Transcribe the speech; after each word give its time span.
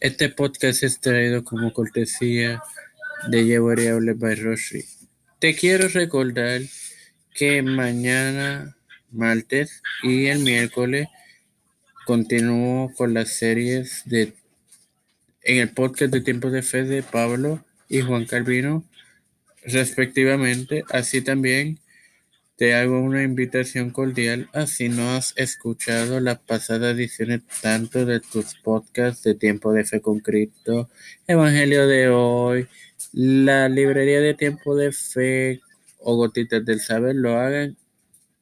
Este 0.00 0.28
podcast 0.28 0.84
es 0.84 1.00
traído 1.00 1.42
como 1.42 1.72
cortesía 1.72 2.62
de 3.28 3.44
Llevariable 3.44 4.12
by 4.12 4.36
Roshi. 4.36 4.84
Te 5.40 5.56
quiero 5.56 5.88
recordar 5.88 6.60
que 7.34 7.62
mañana, 7.62 8.76
martes 9.10 9.82
y 10.04 10.26
el 10.26 10.38
miércoles 10.38 11.08
continúo 12.06 12.92
con 12.94 13.12
las 13.12 13.30
series 13.30 14.02
de 14.04 14.34
en 15.42 15.58
el 15.58 15.70
podcast 15.70 16.12
de 16.12 16.20
Tiempo 16.20 16.50
de 16.50 16.62
Fe 16.62 16.84
de 16.84 17.02
Pablo 17.02 17.64
y 17.88 18.00
Juan 18.00 18.24
Calvino, 18.24 18.84
respectivamente. 19.64 20.84
Así 20.90 21.22
también 21.22 21.80
te 22.58 22.74
hago 22.74 23.00
una 23.00 23.22
invitación 23.22 23.90
cordial 23.90 24.50
a 24.52 24.66
si 24.66 24.88
no 24.88 25.14
has 25.14 25.32
escuchado 25.36 26.18
las 26.18 26.40
pasadas 26.40 26.96
ediciones 26.96 27.42
tanto 27.62 28.04
de 28.04 28.18
tus 28.18 28.56
podcasts 28.56 29.22
de 29.22 29.36
Tiempo 29.36 29.72
de 29.72 29.84
Fe 29.84 30.00
con 30.00 30.18
Cristo, 30.18 30.90
Evangelio 31.28 31.86
de 31.86 32.08
hoy, 32.08 32.66
la 33.12 33.68
librería 33.68 34.20
de 34.20 34.34
Tiempo 34.34 34.74
de 34.74 34.90
Fe 34.90 35.60
o 36.00 36.16
Gotitas 36.16 36.64
del 36.64 36.80
Saber, 36.80 37.14
lo 37.14 37.38
hagan 37.38 37.76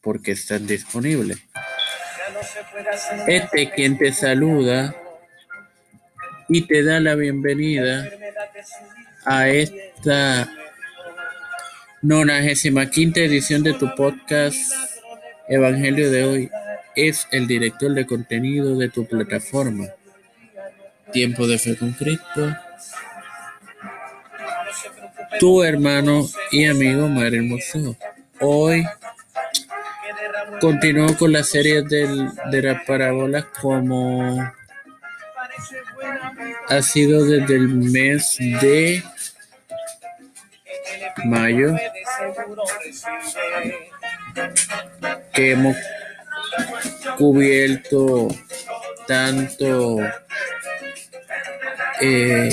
porque 0.00 0.32
están 0.32 0.66
disponibles. 0.66 1.36
Este 3.26 3.70
quien 3.70 3.98
te 3.98 4.12
saluda 4.12 4.96
y 6.48 6.62
te 6.62 6.82
da 6.82 7.00
la 7.00 7.16
bienvenida 7.16 8.08
a 9.26 9.50
esta 9.50 10.50
95 12.02 13.18
edición 13.20 13.62
de 13.62 13.72
tu 13.72 13.94
podcast 13.94 14.56
Evangelio 15.48 16.10
de 16.10 16.24
hoy 16.24 16.50
es 16.94 17.26
el 17.30 17.46
director 17.46 17.94
de 17.94 18.06
contenido 18.06 18.76
de 18.76 18.90
tu 18.90 19.06
plataforma. 19.06 19.86
Tiempo 21.12 21.46
de 21.46 21.58
fe 21.58 21.76
con 21.76 21.92
Cristo. 21.92 22.54
Tu 25.38 25.62
hermano 25.62 26.28
y 26.50 26.66
amigo 26.66 27.08
Mario 27.08 27.40
Hermoso. 27.40 27.96
Hoy 28.40 28.84
continúo 30.60 31.16
con 31.16 31.32
la 31.32 31.44
serie 31.44 31.82
del, 31.82 32.28
de 32.50 32.62
las 32.62 32.84
parábolas 32.84 33.46
como 33.60 34.52
ha 36.68 36.82
sido 36.82 37.24
desde 37.24 37.56
el 37.56 37.68
mes 37.68 38.36
de 38.38 39.02
mayo 41.24 41.74
que 45.32 45.52
hemos 45.52 45.76
cubierto 47.16 48.28
tanto 49.06 49.98
eh, 52.00 52.48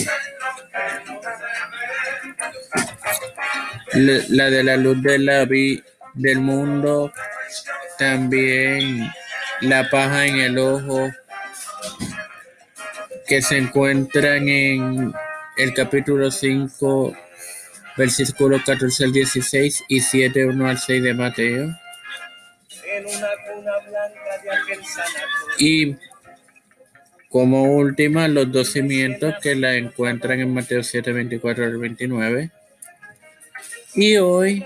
la 3.93 4.49
de 4.49 4.63
la 4.63 4.77
luz 4.77 5.01
de 5.01 5.19
la 5.19 5.45
vi, 5.45 5.83
del 6.13 6.39
mundo, 6.39 7.11
también 7.97 9.11
la 9.61 9.89
paja 9.89 10.25
en 10.25 10.37
el 10.37 10.57
ojo, 10.57 11.09
que 13.27 13.41
se 13.41 13.57
encuentran 13.57 14.47
en 14.47 15.13
el 15.57 15.73
capítulo 15.73 16.31
5 16.31 17.15
versículos 17.97 18.63
14 18.63 19.05
al 19.05 19.13
16 19.13 19.83
y 19.87 19.99
7, 20.01 20.45
1 20.45 20.67
al 20.67 20.77
6 20.79 21.03
de 21.03 21.13
Mateo. 21.13 21.79
Y 25.57 25.95
como 27.29 27.63
última, 27.73 28.27
los 28.27 28.51
dos 28.51 28.71
cimientos 28.71 29.35
que 29.41 29.55
la 29.55 29.73
encuentran 29.75 30.39
en 30.39 30.53
Mateo 30.53 30.83
7, 30.83 31.11
24 31.11 31.65
al 31.65 31.77
29. 31.77 32.51
Y 33.95 34.17
hoy 34.17 34.65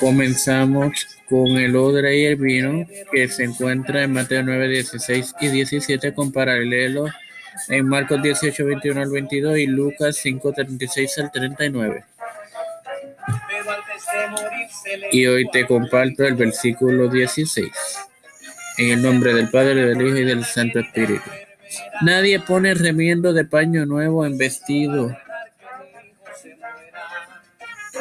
comenzamos 0.00 1.06
con 1.28 1.48
el 1.56 1.76
odra 1.76 2.12
y 2.12 2.24
el 2.24 2.36
vino 2.36 2.86
que 3.10 3.28
se 3.28 3.44
encuentra 3.44 4.02
en 4.02 4.12
Mateo 4.12 4.42
9, 4.42 4.68
16 4.68 5.34
y 5.40 5.48
17 5.48 6.14
con 6.14 6.32
paralelo 6.32 7.06
en 7.68 7.88
Marcos 7.88 8.22
18, 8.22 8.64
21 8.64 9.00
al 9.00 9.10
22 9.10 9.58
y 9.58 9.66
Lucas 9.66 10.16
5, 10.16 10.52
36 10.52 11.18
al 11.18 11.30
39. 11.30 12.04
Y 15.12 15.26
hoy 15.26 15.48
te 15.50 15.66
comparto 15.66 16.24
el 16.24 16.34
versículo 16.34 17.08
16. 17.08 17.70
En 18.78 18.90
el 18.90 19.02
nombre 19.02 19.34
del 19.34 19.50
Padre, 19.50 19.86
del 19.86 20.02
Hijo 20.02 20.16
y 20.16 20.24
del 20.24 20.44
Santo 20.44 20.80
Espíritu. 20.80 21.30
Nadie 22.02 22.40
pone 22.40 22.74
remiendo 22.74 23.32
de 23.32 23.44
paño 23.44 23.86
nuevo 23.86 24.26
en 24.26 24.36
vestido 24.36 25.16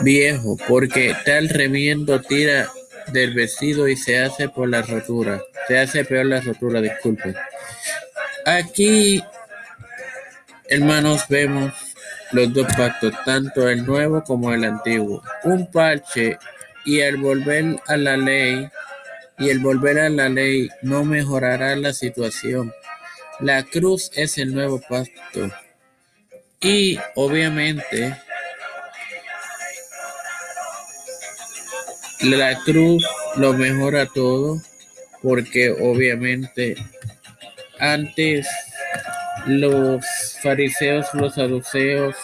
viejo, 0.02 0.58
porque 0.68 1.16
tal 1.26 1.50
remiendo 1.50 2.20
tira 2.22 2.70
del 3.12 3.34
vestido 3.34 3.88
y 3.88 3.96
se 3.96 4.20
hace 4.20 4.50
por 4.50 4.70
la 4.70 4.82
rotura. 4.82 5.42
Se 5.68 5.80
hace 5.80 6.04
peor 6.04 6.26
la 6.26 6.42
rotura, 6.42 6.82
disculpe. 6.82 7.36
Aquí 8.46 9.24
Hermanos, 10.74 11.26
vemos 11.30 11.72
los 12.32 12.52
dos 12.52 12.66
pactos, 12.76 13.14
tanto 13.26 13.70
el 13.70 13.86
nuevo 13.86 14.24
como 14.24 14.52
el 14.56 14.64
antiguo. 14.64 15.22
Un 15.44 15.72
parche 15.72 16.40
y 16.84 17.00
el 17.02 17.18
volver 17.18 17.80
a 17.86 17.96
la 17.96 18.18
ley 18.18 18.68
y 19.38 19.50
el 19.50 19.60
volver 19.60 20.00
a 20.00 20.10
la 20.10 20.30
ley 20.30 20.70
no 20.82 21.06
mejorará 21.06 21.76
la 21.76 21.94
situación. 21.94 22.74
La 23.40 23.62
cruz 23.62 24.10
es 24.16 24.40
el 24.40 24.52
nuevo 24.52 24.82
pacto. 24.90 25.52
Y 26.60 26.98
obviamente 27.14 28.18
la 32.22 32.58
cruz 32.64 33.06
lo 33.36 33.54
mejora 33.54 34.08
todo 34.08 34.60
porque 35.22 35.70
obviamente 35.70 36.78
antes 37.78 38.48
los 39.46 40.06
fariseos, 40.42 41.08
los 41.14 41.36
saduceos 41.36 42.16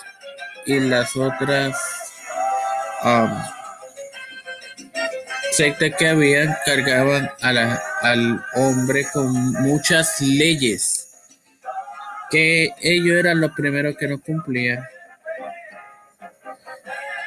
y 0.66 0.80
las 0.80 1.16
otras 1.16 1.78
um, 3.04 3.30
sectas 5.52 5.92
que 5.98 6.08
habían 6.08 6.56
cargaban 6.66 7.30
al 7.42 8.44
hombre 8.56 9.06
con 9.14 9.32
muchas 9.64 10.22
leyes 10.22 11.10
que 12.30 12.70
ellos 12.82 13.18
eran 13.18 13.42
los 13.42 13.52
primeros 13.52 13.96
que 13.98 14.08
no 14.08 14.20
cumplían. 14.20 14.84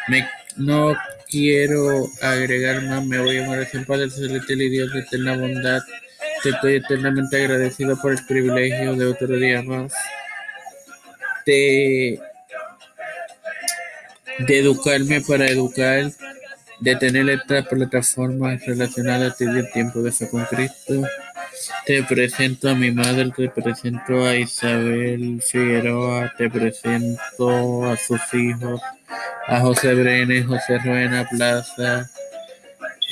Me, 0.08 0.28
no 0.56 0.94
quiero 1.28 2.06
agregar 2.20 2.82
más, 2.82 3.04
me 3.04 3.19
voy 3.19 3.38
a 3.38 3.47
morir 3.47 3.69
en 3.72 3.84
Padre 3.84 4.10
Celestial 4.10 4.62
y 4.62 4.70
Dios 4.70 4.92
de 4.92 5.00
eterna 5.00 5.36
bondad. 5.36 5.81
Estoy 6.44 6.76
eternamente 6.76 7.36
agradecido 7.36 7.97
por 8.00 8.12
el 8.12 8.25
privilegio 8.26 8.97
de 8.97 9.06
otro 9.06 9.28
día 9.28 9.62
más 9.62 9.92
de, 11.47 12.20
de 14.38 14.58
educarme 14.58 15.20
para 15.20 15.47
educar, 15.47 16.10
de 16.81 16.97
tener 16.97 17.28
estas 17.31 17.66
plataformas 17.66 18.64
relacionadas 18.66 19.38
desde 19.38 19.70
tiempo 19.70 20.02
de 20.02 20.12
fe 20.12 20.28
con 20.28 20.44
Cristo. 20.47 21.02
Te 21.86 22.02
presento 22.02 22.69
a 22.69 22.75
mi 22.75 22.91
madre, 22.91 23.31
te 23.36 23.48
presento 23.48 24.25
a 24.25 24.34
Isabel 24.34 25.41
Figueroa, 25.42 26.32
te 26.36 26.50
presento 26.50 27.84
a 27.86 27.97
sus 27.97 28.20
hijos, 28.34 28.81
a 29.47 29.60
José 29.60 29.94
Brenes, 29.94 30.47
José 30.47 30.78
Ruena 30.78 31.28
Plaza, 31.28 32.10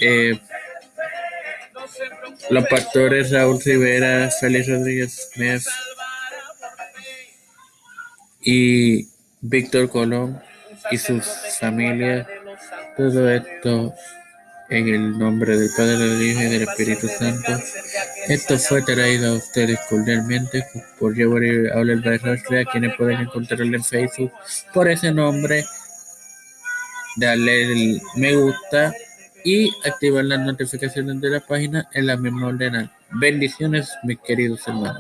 eh, 0.01 0.39
los 2.51 2.67
pastores 2.67 3.31
Raúl 3.31 3.61
Rivera, 3.65 4.31
Félix 4.31 4.69
Rodríguez 4.69 5.31
Smith 5.33 5.63
y 8.43 9.09
Víctor 9.41 9.89
Colón 9.89 10.41
y 10.91 10.99
sus 10.99 11.25
familias. 11.59 12.27
Todo 12.97 13.31
esto 13.31 13.95
en 14.69 14.89
el 14.89 15.19
nombre 15.19 15.57
del 15.57 15.71
Padre, 15.77 15.97
del 15.97 16.23
Hijo 16.23 16.43
y 16.43 16.47
del 16.47 16.63
Espíritu 16.63 17.09
Santo. 17.09 17.53
Esto 18.29 18.59
fue 18.59 18.83
traído 18.83 19.33
a 19.33 19.37
ustedes 19.37 19.79
cordialmente 19.89 20.65
por 20.99 21.15
Llevar 21.15 21.43
Habla 21.75 21.93
el 21.93 22.59
a 22.59 22.65
quienes 22.71 22.97
pueden 22.97 23.21
encontrarlo 23.21 23.77
en 23.77 23.85
Facebook 23.85 24.33
por 24.75 24.89
ese 24.89 25.13
nombre. 25.13 25.65
Darle 27.17 27.63
el 27.63 28.03
me 28.17 28.35
gusta 28.35 28.93
y 29.45 29.71
activar 29.85 30.25
las 30.25 30.41
notificaciones 30.41 31.21
de 31.21 31.31
la 31.31 31.41
página 31.41 31.89
en 31.93 32.07
la 32.07 32.17
misma 32.17 32.49
ordenanza. 32.49 32.93
Bendiciones, 33.13 33.91
mis 34.03 34.19
queridos 34.19 34.67
hermanos. 34.67 34.99